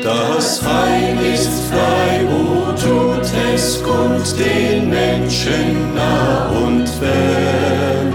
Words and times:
Das 0.00 0.62
Heil 0.64 1.18
ist 1.34 1.50
frei, 1.70 2.24
o 2.24 2.72
tut 2.72 3.30
es 3.52 3.82
kund 3.82 4.24
den 4.38 4.88
Menschen 4.88 5.94
nah 5.94 6.48
und 6.48 6.88
fern. 6.88 8.14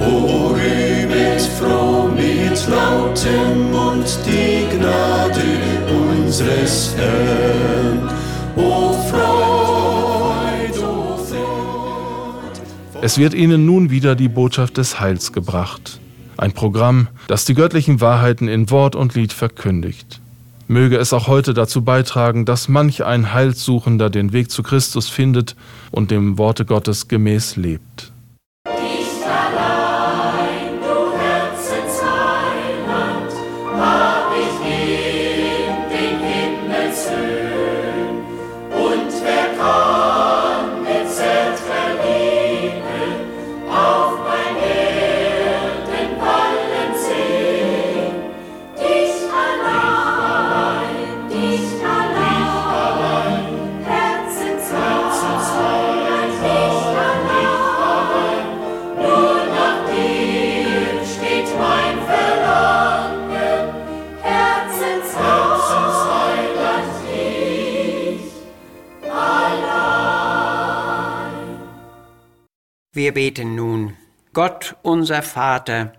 O 0.00 0.54
rühmet 0.54 1.42
froh 1.58 2.08
mit 2.08 2.66
lautem 2.66 3.70
Mund 3.70 4.18
die 4.24 4.74
Gnade 4.74 5.42
unseres 5.90 6.94
Herrn. 6.96 8.08
O 8.56 8.94
Freud, 9.10 10.78
o 10.78 11.18
Freud. 11.18 12.58
Es 13.02 13.18
wird 13.18 13.34
ihnen 13.34 13.66
nun 13.66 13.90
wieder 13.90 14.14
die 14.14 14.30
Botschaft 14.30 14.78
des 14.78 14.98
Heils 14.98 15.34
gebracht. 15.34 16.00
Ein 16.38 16.52
Programm, 16.52 17.08
das 17.26 17.44
die 17.44 17.52
göttlichen 17.52 18.00
Wahrheiten 18.00 18.48
in 18.48 18.70
Wort 18.70 18.96
und 18.96 19.14
Lied 19.14 19.34
verkündigt. 19.34 20.22
Möge 20.70 20.98
es 20.98 21.14
auch 21.14 21.28
heute 21.28 21.54
dazu 21.54 21.82
beitragen, 21.82 22.44
dass 22.44 22.68
manch 22.68 23.02
ein 23.02 23.32
Heilsuchender 23.32 24.10
den 24.10 24.34
Weg 24.34 24.50
zu 24.50 24.62
Christus 24.62 25.08
findet 25.08 25.56
und 25.90 26.10
dem 26.10 26.36
Worte 26.36 26.66
Gottes 26.66 27.08
gemäß 27.08 27.56
lebt. 27.56 28.12
Wir 72.98 73.14
beten 73.14 73.54
nun. 73.54 73.94
Gott 74.32 74.74
unser 74.82 75.22
Vater, 75.22 75.92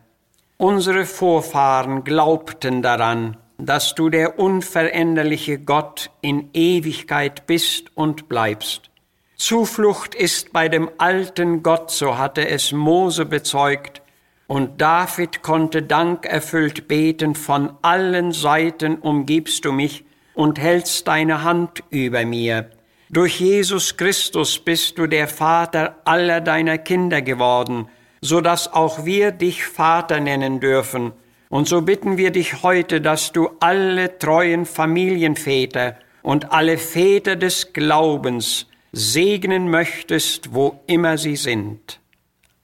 unsere 0.57 1.05
Vorfahren 1.05 2.03
glaubten 2.03 2.81
daran, 2.81 3.37
dass 3.57 3.95
du 3.95 4.09
der 4.09 4.37
unveränderliche 4.37 5.59
Gott 5.59 6.11
in 6.19 6.49
Ewigkeit 6.51 7.47
bist 7.47 7.95
und 7.95 8.27
bleibst. 8.27 8.89
Zuflucht 9.37 10.13
ist 10.13 10.51
bei 10.51 10.67
dem 10.67 10.89
alten 10.97 11.63
Gott, 11.63 11.89
so 11.89 12.17
hatte 12.17 12.49
es 12.49 12.73
Mose 12.73 13.25
bezeugt, 13.25 14.01
und 14.47 14.81
David 14.81 15.41
konnte 15.41 15.81
dankerfüllt 15.83 16.89
beten, 16.89 17.33
von 17.33 17.77
allen 17.81 18.33
Seiten 18.33 18.97
umgibst 18.97 19.63
du 19.63 19.71
mich 19.71 20.03
und 20.33 20.59
hältst 20.59 21.07
deine 21.07 21.45
Hand 21.45 21.81
über 21.91 22.25
mir. 22.25 22.69
Durch 23.11 23.39
Jesus 23.39 23.97
Christus 23.97 24.59
bist 24.59 24.99
du 24.99 25.07
der 25.07 25.27
Vater 25.27 25.95
aller 26.05 26.41
deiner 26.41 26.77
Kinder 26.77 27.23
geworden, 27.23 27.87
so 28.21 28.39
dass 28.39 28.71
auch 28.71 29.03
wir 29.03 29.31
dich 29.31 29.65
Vater 29.65 30.19
nennen 30.19 30.59
dürfen. 30.59 31.13
Und 31.49 31.67
so 31.67 31.81
bitten 31.81 32.17
wir 32.17 32.29
dich 32.29 32.61
heute, 32.61 33.01
dass 33.01 33.31
du 33.31 33.49
alle 33.59 34.19
treuen 34.19 34.67
Familienväter 34.67 35.95
und 36.21 36.51
alle 36.51 36.77
Väter 36.77 37.35
des 37.35 37.73
Glaubens 37.73 38.67
segnen 38.91 39.71
möchtest, 39.71 40.53
wo 40.53 40.79
immer 40.85 41.17
sie 41.17 41.35
sind. 41.35 41.99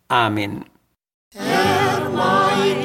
Amen. 0.09 0.65
Herr, 1.33 2.07
mein 2.11 2.84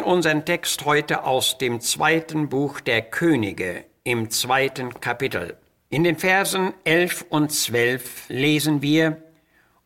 lesen 0.00 0.04
unseren 0.04 0.44
Text 0.44 0.84
heute 0.84 1.24
aus 1.24 1.58
dem 1.58 1.80
zweiten 1.80 2.48
Buch 2.48 2.80
der 2.80 3.02
Könige 3.02 3.84
im 4.04 4.30
zweiten 4.30 4.98
Kapitel. 5.00 5.56
In 5.90 6.04
den 6.04 6.16
Versen 6.16 6.72
11 6.84 7.26
und 7.28 7.52
12 7.52 8.28
lesen 8.28 8.80
wir, 8.82 9.18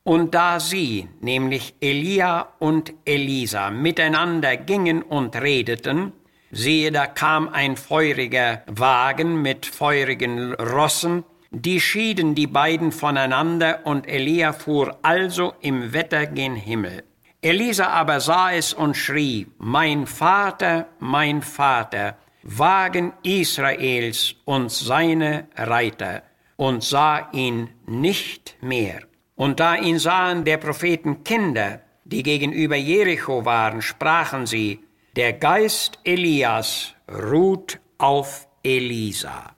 Und 0.05 0.35
da 0.35 0.61
sie, 0.61 1.09
nämlich 1.21 1.75
Elia 1.81 2.49
und 2.59 2.93
Elisa, 3.05 3.71
miteinander 3.71 4.57
gingen 4.57 5.03
und 5.03 5.35
redeten, 5.35 6.13
siehe, 6.53 6.93
da 6.93 7.07
kam 7.07 7.49
ein 7.49 7.77
feuriger 7.77 8.63
Wagen 8.67 9.43
mit 9.43 9.67
feurigen 9.67 10.55
Rossen, 10.55 11.25
die 11.51 11.81
schieden 11.81 12.35
die 12.35 12.47
beiden 12.47 12.93
voneinander, 12.93 13.81
und 13.85 14.07
Elia 14.07 14.53
fuhr 14.53 14.99
also 15.03 15.55
im 15.61 15.93
Wetter 15.93 16.27
gen 16.27 16.55
Himmel. 16.55 17.03
Elisa 17.45 17.89
aber 17.89 18.21
sah 18.21 18.53
es 18.53 18.73
und 18.73 18.97
schrie, 18.97 19.47
Mein 19.59 20.07
Vater, 20.07 20.87
mein 20.99 21.43
Vater, 21.43 22.17
Wagen 22.43 23.13
Israels 23.23 24.35
und 24.47 24.73
seine 24.73 25.49
Reiter, 25.55 26.23
und 26.57 26.83
sah 26.83 27.29
ihn 27.33 27.69
nicht 27.87 28.57
mehr. 28.63 29.03
Und 29.37 29.61
da 29.61 29.75
ihn 29.77 29.99
sahen 29.99 30.45
der 30.45 30.57
Propheten 30.57 31.23
Kinder, 31.23 31.83
die 32.07 32.23
gegenüber 32.23 32.77
Jericho 32.77 33.45
waren, 33.45 33.83
sprachen 33.83 34.47
sie, 34.47 34.83
Der 35.15 35.35
Geist 35.35 35.99
Elias 36.03 36.95
ruht 37.13 37.79
auf 37.99 38.49
Elisa. 38.63 39.55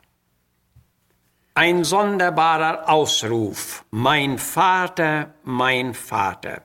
Ein 1.55 1.85
sonderbarer 1.85 2.89
Ausruf, 2.89 3.85
Mein 3.93 4.39
Vater, 4.39 5.35
mein 5.45 5.95
Vater. 5.95 6.65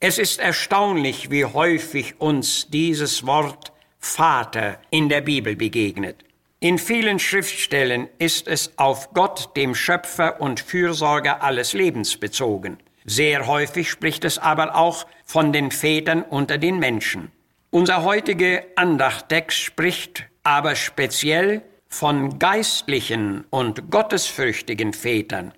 Es 0.00 0.18
ist 0.18 0.38
erstaunlich, 0.38 1.32
wie 1.32 1.44
häufig 1.44 2.20
uns 2.20 2.68
dieses 2.70 3.26
Wort 3.26 3.72
Vater 3.98 4.78
in 4.90 5.08
der 5.08 5.22
Bibel 5.22 5.56
begegnet. 5.56 6.24
In 6.60 6.78
vielen 6.78 7.18
Schriftstellen 7.18 8.08
ist 8.18 8.46
es 8.46 8.78
auf 8.78 9.12
Gott, 9.12 9.56
dem 9.56 9.74
Schöpfer 9.74 10.40
und 10.40 10.60
Fürsorger 10.60 11.42
alles 11.42 11.72
Lebens 11.72 12.16
bezogen. 12.16 12.78
Sehr 13.06 13.48
häufig 13.48 13.90
spricht 13.90 14.24
es 14.24 14.38
aber 14.38 14.76
auch 14.76 15.04
von 15.24 15.52
den 15.52 15.72
Vätern 15.72 16.22
unter 16.22 16.58
den 16.58 16.78
Menschen. 16.78 17.32
Unser 17.70 18.04
heutiger 18.04 18.62
Andachttext 18.76 19.58
spricht 19.58 20.26
aber 20.44 20.76
speziell 20.76 21.62
von 21.88 22.38
geistlichen 22.38 23.46
und 23.50 23.90
gottesfürchtigen 23.90 24.92
Vätern. 24.92 25.54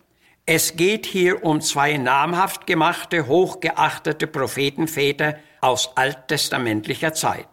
Es 0.53 0.75
geht 0.75 1.07
hier 1.07 1.45
um 1.45 1.61
zwei 1.61 1.97
namhaft 1.97 2.67
gemachte, 2.67 3.29
hochgeachtete 3.29 4.27
Prophetenväter 4.27 5.37
aus 5.61 5.97
alttestamentlicher 5.97 7.13
Zeit. 7.13 7.47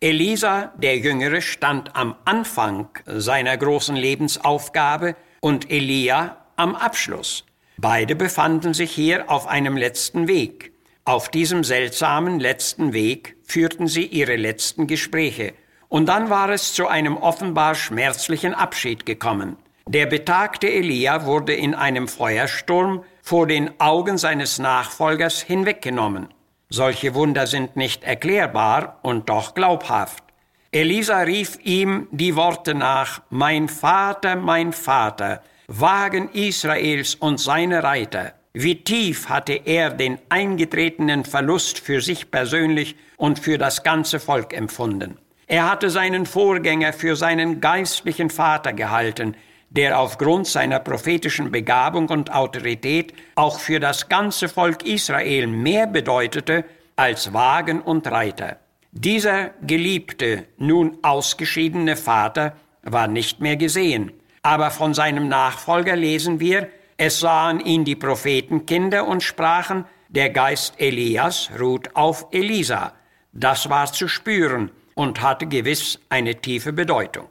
Elisa, 0.00 0.72
der 0.76 0.98
Jüngere, 0.98 1.42
stand 1.42 1.94
am 1.94 2.16
Anfang 2.24 2.88
seiner 3.06 3.56
großen 3.56 3.94
Lebensaufgabe 3.94 5.14
und 5.38 5.70
Elia 5.70 6.38
am 6.56 6.74
Abschluss. 6.74 7.44
Beide 7.76 8.16
befanden 8.16 8.74
sich 8.74 8.90
hier 8.90 9.30
auf 9.30 9.46
einem 9.46 9.76
letzten 9.76 10.26
Weg. 10.26 10.72
Auf 11.04 11.28
diesem 11.28 11.62
seltsamen 11.62 12.40
letzten 12.40 12.92
Weg 12.92 13.36
führten 13.44 13.86
sie 13.86 14.06
ihre 14.06 14.34
letzten 14.34 14.88
Gespräche, 14.88 15.54
und 15.86 16.06
dann 16.06 16.30
war 16.30 16.48
es 16.48 16.72
zu 16.72 16.88
einem 16.88 17.16
offenbar 17.16 17.76
schmerzlichen 17.76 18.54
Abschied 18.54 19.06
gekommen. 19.06 19.56
Der 19.92 20.06
betagte 20.06 20.70
Elia 20.70 21.24
wurde 21.26 21.52
in 21.52 21.74
einem 21.74 22.06
Feuersturm 22.06 23.02
vor 23.22 23.48
den 23.48 23.80
Augen 23.80 24.18
seines 24.18 24.60
Nachfolgers 24.60 25.42
hinweggenommen. 25.42 26.28
Solche 26.68 27.12
Wunder 27.16 27.48
sind 27.48 27.74
nicht 27.74 28.04
erklärbar 28.04 29.00
und 29.02 29.28
doch 29.28 29.52
glaubhaft. 29.52 30.22
Elisa 30.70 31.18
rief 31.22 31.58
ihm 31.64 32.06
die 32.12 32.36
Worte 32.36 32.74
nach, 32.74 33.22
Mein 33.30 33.68
Vater, 33.68 34.36
mein 34.36 34.72
Vater, 34.72 35.42
Wagen 35.66 36.28
Israels 36.34 37.16
und 37.16 37.40
seine 37.40 37.82
Reiter. 37.82 38.34
Wie 38.52 38.84
tief 38.84 39.28
hatte 39.28 39.54
er 39.54 39.90
den 39.90 40.20
eingetretenen 40.28 41.24
Verlust 41.24 41.80
für 41.80 42.00
sich 42.00 42.30
persönlich 42.30 42.94
und 43.16 43.40
für 43.40 43.58
das 43.58 43.82
ganze 43.82 44.20
Volk 44.20 44.52
empfunden. 44.52 45.18
Er 45.48 45.68
hatte 45.68 45.90
seinen 45.90 46.26
Vorgänger 46.26 46.92
für 46.92 47.16
seinen 47.16 47.60
geistlichen 47.60 48.30
Vater 48.30 48.72
gehalten, 48.72 49.34
der 49.70 49.98
aufgrund 49.98 50.46
seiner 50.46 50.80
prophetischen 50.80 51.50
Begabung 51.50 52.08
und 52.08 52.32
Autorität 52.32 53.14
auch 53.34 53.58
für 53.58 53.80
das 53.80 54.08
ganze 54.08 54.48
Volk 54.48 54.84
Israel 54.84 55.46
mehr 55.46 55.86
bedeutete 55.86 56.64
als 56.96 57.32
Wagen 57.32 57.80
und 57.80 58.06
Reiter. 58.06 58.58
Dieser 58.92 59.50
geliebte, 59.62 60.44
nun 60.58 60.98
ausgeschiedene 61.02 61.96
Vater 61.96 62.54
war 62.82 63.06
nicht 63.06 63.40
mehr 63.40 63.56
gesehen, 63.56 64.12
aber 64.42 64.70
von 64.70 64.94
seinem 64.94 65.28
Nachfolger 65.28 65.96
lesen 65.96 66.40
wir, 66.40 66.68
es 66.96 67.20
sahen 67.20 67.60
ihn 67.60 67.84
die 67.84 67.96
Prophetenkinder 67.96 69.06
und 69.06 69.22
sprachen, 69.22 69.84
der 70.08 70.30
Geist 70.30 70.74
Elias 70.78 71.50
ruht 71.58 71.94
auf 71.94 72.26
Elisa. 72.32 72.92
Das 73.32 73.70
war 73.70 73.90
zu 73.92 74.08
spüren, 74.08 74.70
und 75.00 75.22
hatte 75.22 75.46
gewiss 75.46 75.98
eine 76.10 76.34
tiefe 76.34 76.74
Bedeutung. 76.74 77.28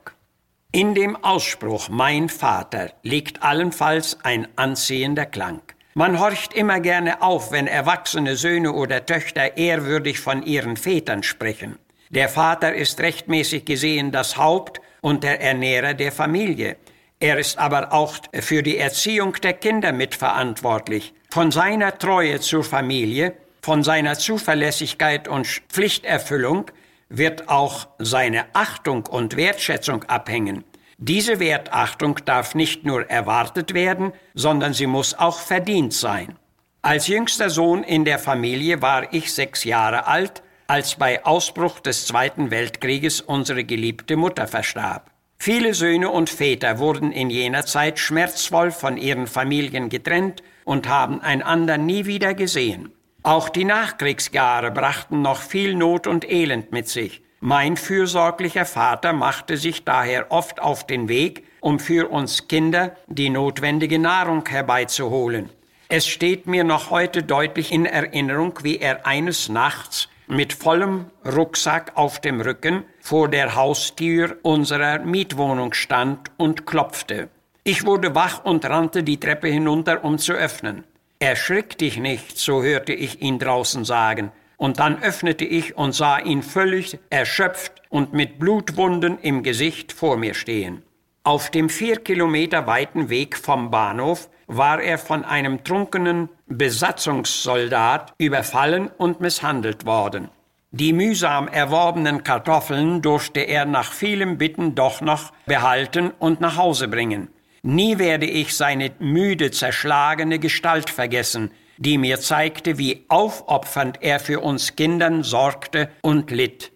In 0.72 0.94
dem 0.94 1.16
Ausspruch 1.24 1.90
Mein 1.90 2.30
Vater 2.30 2.92
liegt 3.02 3.42
allenfalls 3.42 4.20
ein 4.22 4.48
anziehender 4.56 5.26
Klang. 5.26 5.64
Man 5.96 6.20
horcht 6.20 6.54
immer 6.54 6.80
gerne 6.80 7.24
auf, 7.24 7.52
wenn 7.52 7.66
erwachsene 7.66 8.36
Söhne 8.36 8.74
oder 8.74 9.04
Töchter 9.04 9.58
ehrwürdig 9.58 10.20
von 10.20 10.44
ihren 10.44 10.78
Vätern 10.78 11.24
sprechen. 11.24 11.80
Der 12.12 12.30
Vater 12.30 12.76
ist 12.76 13.00
rechtmäßig 13.00 13.66
gesehen 13.66 14.12
das 14.12 14.38
Haupt 14.38 14.80
und 15.02 15.24
der 15.24 15.42
Ernährer 15.42 15.96
der 15.96 16.12
Familie. 16.12 16.78
Er 17.20 17.40
ist 17.40 17.58
aber 17.58 17.92
auch 17.92 18.18
für 18.32 18.62
die 18.62 18.78
Erziehung 18.78 19.34
der 19.42 19.54
Kinder 19.54 19.92
mitverantwortlich. 19.92 21.16
Von 21.32 21.52
seiner 21.52 21.98
Treue 21.98 22.42
zur 22.42 22.64
Familie, 22.64 23.34
von 23.64 23.82
seiner 23.82 24.20
Zuverlässigkeit 24.20 25.28
und 25.28 25.48
Pflichterfüllung 25.48 26.70
wird 27.10 27.50
auch 27.50 27.88
seine 27.98 28.46
Achtung 28.54 29.06
und 29.08 29.36
Wertschätzung 29.36 30.04
abhängen. 30.06 30.64
Diese 30.98 31.40
Wertachtung 31.40 32.20
darf 32.26 32.56
nicht 32.56 32.86
nur 32.86 33.10
erwartet 33.10 33.74
werden, 33.74 34.14
sondern 34.34 34.74
sie 34.74 34.88
muss 34.88 35.14
auch 35.14 35.40
verdient 35.40 35.94
sein. 35.94 36.38
Als 36.82 37.08
jüngster 37.08 37.50
Sohn 37.50 37.84
in 37.84 38.06
der 38.06 38.20
Familie 38.20 38.82
war 38.82 39.12
ich 39.14 39.34
sechs 39.34 39.64
Jahre 39.64 40.08
alt, 40.08 40.44
als 40.68 40.96
bei 40.96 41.26
Ausbruch 41.26 41.80
des 41.80 42.06
Zweiten 42.06 42.52
Weltkrieges 42.52 43.22
unsere 43.22 43.64
geliebte 43.64 44.16
Mutter 44.16 44.48
verstarb. 44.48 45.10
Viele 45.38 45.74
Söhne 45.74 46.10
und 46.10 46.30
Väter 46.30 46.80
wurden 46.80 47.12
in 47.12 47.30
jener 47.30 47.66
Zeit 47.66 47.98
schmerzvoll 47.98 48.72
von 48.72 48.98
ihren 48.98 49.26
Familien 49.26 49.90
getrennt 49.90 50.44
und 50.66 50.88
haben 50.88 51.22
einander 51.22 51.78
nie 51.78 52.06
wieder 52.06 52.34
gesehen. 52.34 52.92
Auch 53.24 53.50
die 53.50 53.66
Nachkriegsjahre 53.66 54.72
brachten 54.72 55.22
noch 55.22 55.42
viel 55.42 55.76
Not 55.76 56.08
und 56.08 56.30
Elend 56.30 56.72
mit 56.72 56.88
sich. 56.88 57.22
Mein 57.42 57.76
fürsorglicher 57.76 58.66
Vater 58.66 59.14
machte 59.14 59.58
sich 59.58 59.84
daher 59.84 60.32
oft 60.32 60.62
auf 60.62 60.88
den 60.88 61.10
Weg, 61.10 61.44
um 61.60 61.80
für 61.80 62.10
uns 62.10 62.48
Kinder 62.48 62.96
die 63.08 63.30
notwendige 63.30 64.00
Nahrung 64.00 64.48
herbeizuholen. 64.48 65.50
Es 65.90 66.08
steht 66.08 66.48
mir 66.48 66.64
noch 66.64 66.92
heute 66.92 67.24
deutlich 67.24 67.72
in 67.72 67.86
Erinnerung, 67.86 68.60
wie 68.62 68.78
er 68.78 69.06
eines 69.06 69.50
Nachts 69.50 70.08
mit 70.28 70.54
vollem 70.54 71.06
Rucksack 71.26 71.94
auf 71.96 72.22
dem 72.22 72.40
Rücken 72.40 72.84
vor 73.02 73.28
der 73.28 73.56
Haustür 73.56 74.38
unserer 74.44 75.00
Mietwohnung 75.00 75.74
stand 75.74 76.32
und 76.38 76.66
klopfte. 76.66 77.30
Ich 77.64 77.86
wurde 77.86 78.16
wach 78.16 78.46
und 78.46 78.66
rannte 78.66 79.04
die 79.04 79.20
Treppe 79.20 79.48
hinunter, 79.48 80.04
um 80.04 80.18
zu 80.18 80.34
öffnen. 80.34 80.84
Erschrick 81.22 81.78
dich 81.78 81.98
nicht, 81.98 82.38
so 82.38 82.64
hörte 82.64 82.94
ich 82.94 83.22
ihn 83.22 83.40
draußen 83.40 83.84
sagen, 83.84 84.32
und 84.56 84.80
dann 84.80 85.04
öffnete 85.04 85.44
ich 85.44 85.78
und 85.78 85.94
sah 85.94 86.18
ihn 86.18 86.42
völlig 86.42 86.98
erschöpft 87.10 87.82
und 87.90 88.14
mit 88.14 88.40
Blutwunden 88.40 89.20
im 89.20 89.44
Gesicht 89.44 89.92
vor 89.92 90.16
mir 90.16 90.34
stehen. 90.34 90.82
Auf 91.24 91.52
dem 91.52 91.68
vier 91.68 91.98
Kilometer 91.98 92.68
weiten 92.68 93.10
Weg 93.10 93.36
vom 93.36 93.70
Bahnhof 93.70 94.30
war 94.48 94.82
er 94.82 94.98
von 94.98 95.26
einem 95.26 95.66
trunkenen 95.66 96.30
Besatzungssoldat 96.48 98.14
überfallen 98.18 98.90
und 98.98 99.20
misshandelt 99.20 99.86
worden. 99.86 100.30
Die 100.72 100.94
mühsam 100.94 101.50
erworbenen 101.50 102.24
Kartoffeln 102.24 103.02
durfte 103.02 103.42
er 103.42 103.66
nach 103.66 103.92
vielem 103.92 104.38
Bitten 104.38 104.74
doch 104.74 105.02
noch 105.02 105.34
behalten 105.46 106.12
und 106.20 106.40
nach 106.40 106.56
Hause 106.56 106.88
bringen. 106.88 107.28
Nie 107.70 108.00
werde 108.00 108.26
ich 108.26 108.58
seine 108.58 108.90
müde, 108.98 109.52
zerschlagene 109.52 110.40
Gestalt 110.40 110.90
vergessen, 110.90 111.52
die 111.78 112.00
mir 112.00 112.20
zeigte, 112.20 112.80
wie 112.80 113.06
aufopfernd 113.10 114.00
er 114.02 114.20
für 114.20 114.40
uns 114.40 114.76
Kindern 114.76 115.22
sorgte 115.22 115.92
und 116.02 116.32
litt. 116.32 116.72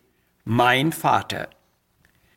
Mein 0.46 0.92
Vater. 0.92 1.50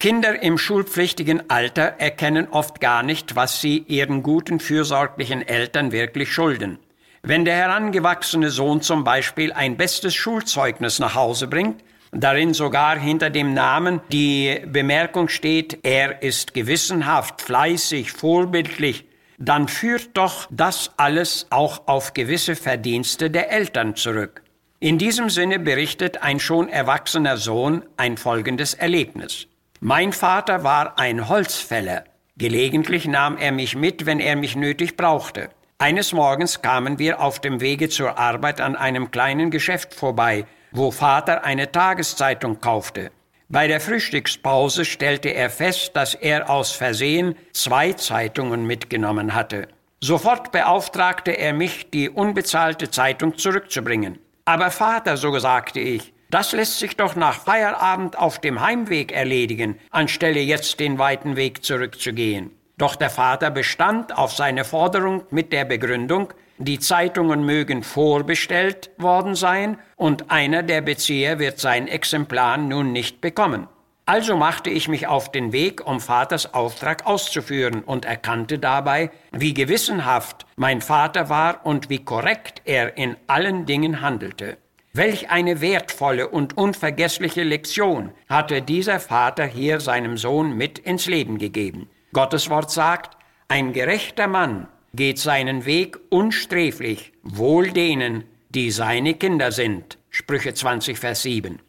Kinder 0.00 0.42
im 0.42 0.56
schulpflichtigen 0.56 1.50
Alter 1.50 1.96
erkennen 1.98 2.48
oft 2.50 2.80
gar 2.80 3.02
nicht, 3.02 3.36
was 3.36 3.60
sie 3.60 3.76
ihren 3.88 4.22
guten, 4.22 4.58
fürsorglichen 4.58 5.46
Eltern 5.46 5.92
wirklich 5.92 6.32
schulden. 6.32 6.78
Wenn 7.22 7.44
der 7.44 7.56
herangewachsene 7.56 8.48
Sohn 8.48 8.80
zum 8.80 9.04
Beispiel 9.04 9.52
ein 9.52 9.76
bestes 9.76 10.14
Schulzeugnis 10.14 10.98
nach 10.98 11.14
Hause 11.14 11.46
bringt, 11.46 11.84
darin 12.16 12.54
sogar 12.54 12.98
hinter 12.98 13.30
dem 13.30 13.54
Namen 13.54 14.00
die 14.10 14.60
Bemerkung 14.66 15.28
steht, 15.28 15.78
er 15.82 16.22
ist 16.22 16.54
gewissenhaft, 16.54 17.42
fleißig, 17.42 18.12
vorbildlich, 18.12 19.04
dann 19.38 19.68
führt 19.68 20.16
doch 20.16 20.48
das 20.50 20.92
alles 20.96 21.46
auch 21.50 21.86
auf 21.86 22.14
gewisse 22.14 22.56
Verdienste 22.56 23.30
der 23.30 23.50
Eltern 23.50 23.94
zurück. 23.94 24.42
In 24.78 24.98
diesem 24.98 25.30
Sinne 25.30 25.58
berichtet 25.58 26.22
ein 26.22 26.40
schon 26.40 26.68
erwachsener 26.68 27.36
Sohn 27.36 27.82
ein 27.96 28.16
folgendes 28.16 28.74
Erlebnis. 28.74 29.46
Mein 29.80 30.12
Vater 30.12 30.64
war 30.64 30.98
ein 30.98 31.28
Holzfäller. 31.28 32.04
Gelegentlich 32.36 33.06
nahm 33.06 33.38
er 33.38 33.52
mich 33.52 33.76
mit, 33.76 34.04
wenn 34.04 34.20
er 34.20 34.36
mich 34.36 34.56
nötig 34.56 34.96
brauchte. 34.96 35.48
Eines 35.78 36.12
Morgens 36.12 36.62
kamen 36.62 36.98
wir 36.98 37.20
auf 37.20 37.40
dem 37.40 37.60
Wege 37.60 37.88
zur 37.88 38.18
Arbeit 38.18 38.60
an 38.60 38.76
einem 38.76 39.10
kleinen 39.10 39.50
Geschäft 39.50 39.94
vorbei, 39.94 40.46
wo 40.76 40.90
Vater 40.90 41.44
eine 41.44 41.72
Tageszeitung 41.72 42.60
kaufte. 42.60 43.10
Bei 43.48 43.66
der 43.66 43.80
Frühstückspause 43.80 44.84
stellte 44.84 45.30
er 45.30 45.50
fest, 45.50 45.92
dass 45.94 46.14
er 46.14 46.50
aus 46.50 46.72
Versehen 46.72 47.34
zwei 47.52 47.92
Zeitungen 47.92 48.66
mitgenommen 48.66 49.34
hatte. 49.34 49.68
Sofort 50.00 50.52
beauftragte 50.52 51.30
er 51.30 51.52
mich, 51.52 51.90
die 51.90 52.10
unbezahlte 52.10 52.90
Zeitung 52.90 53.38
zurückzubringen. 53.38 54.18
Aber 54.44 54.70
Vater, 54.70 55.16
so 55.16 55.38
sagte 55.38 55.80
ich, 55.80 56.12
das 56.30 56.52
lässt 56.52 56.78
sich 56.78 56.96
doch 56.96 57.14
nach 57.14 57.40
Feierabend 57.40 58.18
auf 58.18 58.40
dem 58.40 58.60
Heimweg 58.60 59.12
erledigen, 59.12 59.78
anstelle 59.90 60.40
jetzt 60.40 60.80
den 60.80 60.98
weiten 60.98 61.36
Weg 61.36 61.64
zurückzugehen. 61.64 62.50
Doch 62.78 62.96
der 62.96 63.10
Vater 63.10 63.50
bestand 63.50 64.16
auf 64.16 64.32
seine 64.34 64.64
Forderung 64.64 65.24
mit 65.30 65.52
der 65.52 65.64
Begründung, 65.64 66.34
die 66.58 66.78
Zeitungen 66.78 67.44
mögen 67.44 67.82
vorbestellt 67.82 68.90
worden 68.98 69.34
sein 69.34 69.78
und 69.96 70.30
einer 70.30 70.62
der 70.62 70.80
Bezieher 70.80 71.38
wird 71.38 71.58
sein 71.58 71.88
Exemplar 71.88 72.56
nun 72.56 72.92
nicht 72.92 73.20
bekommen. 73.20 73.68
Also 74.08 74.36
machte 74.36 74.70
ich 74.70 74.86
mich 74.86 75.08
auf 75.08 75.32
den 75.32 75.52
Weg, 75.52 75.84
um 75.84 76.00
Vaters 76.00 76.54
Auftrag 76.54 77.06
auszuführen 77.06 77.82
und 77.82 78.04
erkannte 78.04 78.60
dabei, 78.60 79.10
wie 79.32 79.52
gewissenhaft 79.52 80.46
mein 80.54 80.80
Vater 80.80 81.28
war 81.28 81.66
und 81.66 81.90
wie 81.90 82.04
korrekt 82.04 82.62
er 82.66 82.96
in 82.96 83.16
allen 83.26 83.66
Dingen 83.66 84.00
handelte. 84.00 84.58
Welch 84.92 85.30
eine 85.30 85.60
wertvolle 85.60 86.28
und 86.28 86.56
unvergessliche 86.56 87.42
Lektion 87.42 88.12
hatte 88.28 88.62
dieser 88.62 89.00
Vater 89.00 89.44
hier 89.44 89.80
seinem 89.80 90.16
Sohn 90.16 90.56
mit 90.56 90.78
ins 90.78 91.06
Leben 91.06 91.38
gegeben. 91.38 91.90
Gottes 92.12 92.48
Wort 92.48 92.70
sagt, 92.70 93.16
ein 93.48 93.72
gerechter 93.72 94.28
Mann 94.28 94.68
geht 94.96 95.18
seinen 95.18 95.66
Weg 95.66 95.98
unsträflich, 96.10 97.12
wohl 97.22 97.70
denen, 97.70 98.24
die 98.48 98.70
seine 98.70 99.14
Kinder 99.14 99.52
sind. 99.52 99.98
Sprüche 100.10 100.54
20, 100.54 100.98
Vers 100.98 101.22
7. 101.22 101.60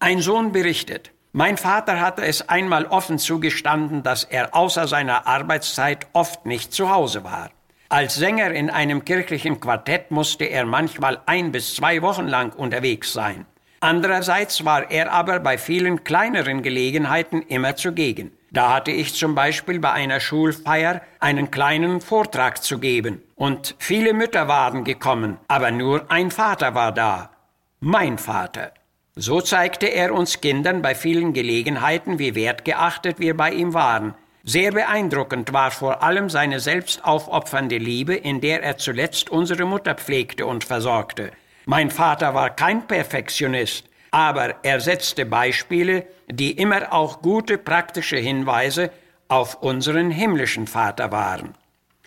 Ein 0.00 0.20
Sohn 0.20 0.52
berichtet, 0.52 1.12
mein 1.32 1.56
Vater 1.56 2.00
hatte 2.00 2.24
es 2.24 2.48
einmal 2.48 2.86
offen 2.86 3.18
zugestanden, 3.18 4.02
dass 4.02 4.24
er 4.24 4.54
außer 4.54 4.88
seiner 4.88 5.26
Arbeitszeit 5.26 6.06
oft 6.12 6.46
nicht 6.46 6.72
zu 6.72 6.90
Hause 6.90 7.24
war. 7.24 7.50
Als 7.88 8.16
Sänger 8.16 8.50
in 8.50 8.70
einem 8.70 9.04
kirchlichen 9.04 9.60
Quartett 9.60 10.10
musste 10.10 10.44
er 10.44 10.66
manchmal 10.66 11.20
ein 11.26 11.52
bis 11.52 11.74
zwei 11.74 12.02
Wochen 12.02 12.26
lang 12.26 12.52
unterwegs 12.52 13.12
sein. 13.12 13.46
Andererseits 13.80 14.64
war 14.64 14.90
er 14.90 15.12
aber 15.12 15.38
bei 15.38 15.58
vielen 15.58 16.02
kleineren 16.02 16.62
Gelegenheiten 16.62 17.42
immer 17.42 17.76
zugegen. 17.76 18.32
Da 18.50 18.72
hatte 18.72 18.90
ich 18.90 19.14
zum 19.14 19.34
Beispiel 19.34 19.80
bei 19.80 19.92
einer 19.92 20.20
Schulfeier 20.20 21.02
einen 21.20 21.50
kleinen 21.50 22.00
Vortrag 22.00 22.62
zu 22.62 22.78
geben. 22.78 23.22
Und 23.34 23.74
viele 23.78 24.12
Mütter 24.12 24.48
waren 24.48 24.84
gekommen, 24.84 25.38
aber 25.48 25.70
nur 25.70 26.10
ein 26.10 26.30
Vater 26.30 26.74
war 26.74 26.92
da. 26.92 27.30
Mein 27.80 28.18
Vater. 28.18 28.72
So 29.14 29.40
zeigte 29.40 29.86
er 29.86 30.12
uns 30.14 30.40
Kindern 30.40 30.82
bei 30.82 30.94
vielen 30.94 31.32
Gelegenheiten, 31.32 32.18
wie 32.18 32.34
wertgeachtet 32.34 33.18
wir 33.18 33.36
bei 33.36 33.50
ihm 33.50 33.74
waren. 33.74 34.14
Sehr 34.44 34.70
beeindruckend 34.70 35.52
war 35.52 35.70
vor 35.70 36.02
allem 36.02 36.30
seine 36.30 36.60
selbstaufopfernde 36.60 37.78
Liebe, 37.78 38.14
in 38.14 38.40
der 38.40 38.62
er 38.62 38.76
zuletzt 38.76 39.28
unsere 39.28 39.64
Mutter 39.64 39.94
pflegte 39.94 40.46
und 40.46 40.62
versorgte. 40.62 41.32
Mein 41.64 41.90
Vater 41.90 42.32
war 42.34 42.50
kein 42.50 42.86
Perfektionist, 42.86 43.88
aber 44.16 44.54
er 44.62 44.80
setzte 44.80 45.26
Beispiele, 45.26 46.06
die 46.26 46.52
immer 46.52 46.90
auch 46.90 47.20
gute 47.20 47.58
praktische 47.58 48.16
Hinweise 48.16 48.90
auf 49.28 49.60
unseren 49.60 50.10
himmlischen 50.10 50.66
Vater 50.66 51.12
waren. 51.12 51.52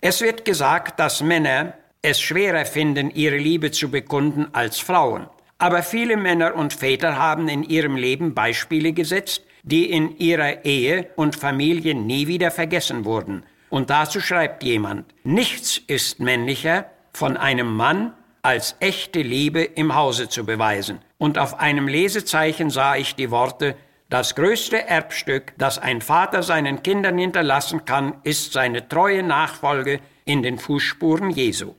Es 0.02 0.20
wird 0.20 0.44
gesagt, 0.44 1.00
dass 1.00 1.22
Männer 1.22 1.76
es 2.02 2.20
schwerer 2.20 2.66
finden, 2.66 3.12
ihre 3.12 3.38
Liebe 3.38 3.70
zu 3.70 3.92
bekunden 3.92 4.48
als 4.54 4.80
Frauen. 4.80 5.28
Aber 5.60 5.84
viele 5.84 6.18
Männer 6.18 6.56
und 6.56 6.74
Väter 6.74 7.16
haben 7.16 7.48
in 7.48 7.62
ihrem 7.62 7.96
Leben 7.96 8.34
Beispiele 8.34 8.92
gesetzt, 8.92 9.44
die 9.62 9.92
in 9.92 10.18
ihrer 10.18 10.66
Ehe 10.66 11.12
und 11.16 11.36
Familie 11.36 11.94
nie 11.94 12.26
wieder 12.26 12.50
vergessen 12.50 13.06
wurden. 13.06 13.44
Und 13.70 13.92
dazu 13.92 14.20
schreibt 14.20 14.64
jemand, 14.64 15.06
nichts 15.24 15.80
ist 15.86 16.20
männlicher 16.20 16.86
von 17.14 17.38
einem 17.38 17.72
Mann, 17.72 18.14
als 18.42 18.76
echte 18.80 19.22
Liebe 19.22 19.64
im 19.64 19.96
Hause 19.96 20.30
zu 20.30 20.46
beweisen. 20.46 21.00
Und 21.18 21.38
auf 21.38 21.60
einem 21.60 21.88
Lesezeichen 21.88 22.70
sah 22.70 22.96
ich 22.96 23.16
die 23.16 23.32
Worte, 23.32 23.76
das 24.10 24.34
größte 24.34 24.88
Erbstück, 24.88 25.54
das 25.58 25.78
ein 25.78 26.02
Vater 26.02 26.42
seinen 26.42 26.82
Kindern 26.82 27.18
hinterlassen 27.18 27.86
kann, 27.86 28.16
ist 28.24 28.54
seine 28.54 28.88
treue 28.88 29.22
Nachfolge 29.22 30.00
in 30.26 30.42
den 30.42 30.58
Fußspuren 30.58 31.30
Jesu. 31.30 31.76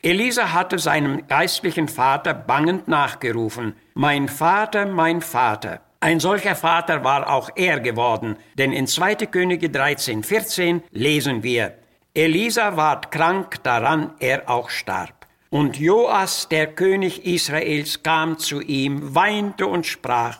Elisa 0.00 0.52
hatte 0.52 0.78
seinem 0.78 1.26
geistlichen 1.28 1.88
Vater 1.88 2.34
bangend 2.34 2.88
nachgerufen, 2.88 3.74
Mein 3.94 4.28
Vater, 4.28 4.86
mein 4.86 5.20
Vater. 5.20 5.80
Ein 6.00 6.20
solcher 6.20 6.54
Vater 6.54 7.04
war 7.04 7.30
auch 7.30 7.50
er 7.54 7.80
geworden, 7.80 8.36
denn 8.58 8.72
in 8.72 8.86
2. 8.86 9.14
Könige 9.26 9.70
13, 9.70 10.22
14 10.22 10.82
lesen 10.90 11.42
wir, 11.42 11.74
Elisa 12.12 12.76
ward 12.76 13.10
krank, 13.10 13.62
daran 13.62 14.12
er 14.20 14.48
auch 14.50 14.70
starb. 14.70 15.23
Und 15.54 15.78
Joas, 15.78 16.48
der 16.48 16.66
König 16.74 17.24
Israels, 17.24 18.02
kam 18.02 18.38
zu 18.40 18.60
ihm, 18.60 19.14
weinte 19.14 19.68
und 19.68 19.86
sprach, 19.86 20.38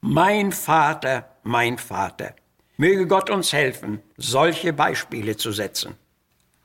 Mein 0.00 0.52
Vater, 0.52 1.28
mein 1.42 1.76
Vater. 1.76 2.36
Möge 2.76 3.08
Gott 3.08 3.30
uns 3.30 3.52
helfen, 3.52 4.00
solche 4.16 4.72
Beispiele 4.72 5.36
zu 5.36 5.50
setzen. 5.50 5.96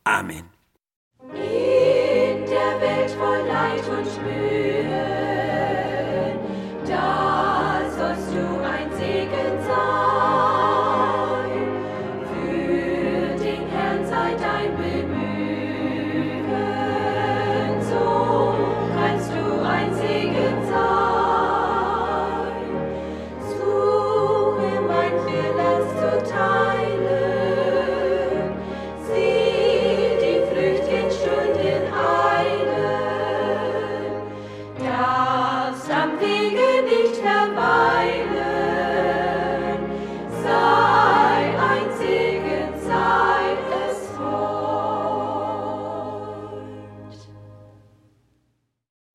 Amen. 0.03 0.58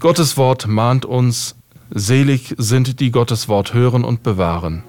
Gottes 0.04 0.36
Wort 0.36 0.66
mahnt 0.66 1.06
uns, 1.06 1.56
selig 1.88 2.54
sind 2.58 3.00
die 3.00 3.10
Gottes 3.10 3.48
Wort 3.48 3.72
hören 3.72 4.04
und 4.04 4.22
bewahren. 4.22 4.82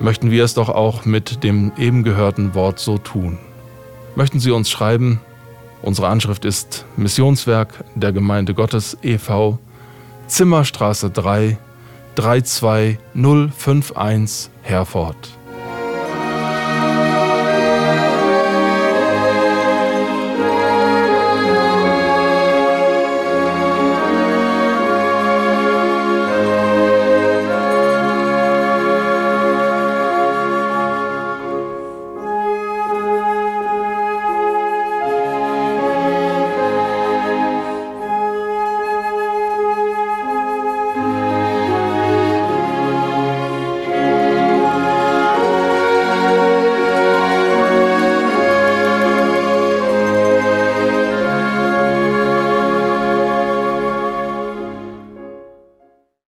Möchten 0.00 0.32
wir 0.32 0.42
es 0.42 0.54
doch 0.54 0.68
auch 0.68 1.04
mit 1.04 1.44
dem 1.44 1.70
eben 1.78 2.02
gehörten 2.02 2.52
Wort 2.56 2.80
so 2.80 2.98
tun. 2.98 3.38
Möchten 4.16 4.40
Sie 4.40 4.50
uns 4.50 4.68
schreiben? 4.68 5.20
Unsere 5.82 6.08
Anschrift 6.08 6.44
ist 6.44 6.84
Missionswerk 6.96 7.84
der 7.94 8.10
Gemeinde 8.10 8.52
Gottes 8.52 8.98
e.V. 9.04 9.60
Zimmerstraße 10.30 11.10
3 11.10 11.58
32051 12.14 14.50
Herford. 14.62 15.39